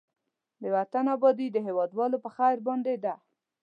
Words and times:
د 0.61 0.63
وطن 0.75 1.05
آبادي 1.15 1.47
د 1.51 1.57
هېوادوالو 1.67 2.17
په 2.23 2.29
خير 2.35 2.57
باندې 2.67 2.93
ده. 3.03 3.13